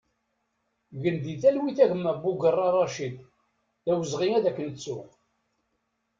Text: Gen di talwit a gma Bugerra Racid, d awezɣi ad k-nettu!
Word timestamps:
Gen 1.01 1.15
di 1.23 1.33
talwit 1.41 1.79
a 1.83 1.87
gma 1.91 2.13
Bugerra 2.21 2.67
Racid, 2.75 3.15
d 3.83 3.87
awezɣi 3.91 4.29
ad 4.35 4.45
k-nettu! 4.55 4.97